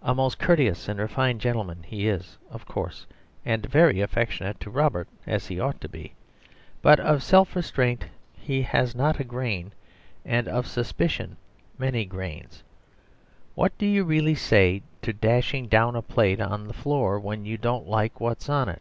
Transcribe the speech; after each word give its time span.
A 0.00 0.14
most 0.14 0.38
courteous 0.38 0.88
and 0.88 0.98
refined 0.98 1.38
gentleman 1.42 1.82
he 1.82 2.08
is, 2.08 2.38
of 2.50 2.64
course, 2.64 3.04
and 3.44 3.66
very 3.66 4.00
affectionate 4.00 4.58
to 4.60 4.70
Robert 4.70 5.06
(as 5.26 5.48
he 5.48 5.60
ought 5.60 5.82
to 5.82 5.88
be), 5.90 6.14
but 6.80 6.98
of 6.98 7.22
self 7.22 7.54
restraint 7.54 8.06
he 8.32 8.62
has 8.62 8.94
not 8.94 9.20
a 9.20 9.22
grain, 9.24 9.72
and 10.24 10.48
of 10.48 10.66
suspicion 10.66 11.36
many 11.76 12.06
grains. 12.06 12.62
What 13.54 13.76
do 13.76 13.84
you 13.84 14.04
really 14.04 14.34
say 14.34 14.80
to 15.02 15.12
dashing 15.12 15.68
down 15.68 15.94
a 15.94 16.00
plate 16.00 16.40
on 16.40 16.66
the 16.68 16.72
floor 16.72 17.20
when 17.20 17.44
you 17.44 17.58
don't 17.58 17.86
like 17.86 18.18
what's 18.18 18.48
on 18.48 18.70
it? 18.70 18.80